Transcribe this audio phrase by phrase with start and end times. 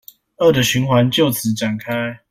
[0.37, 2.17] 惡的循環就此展開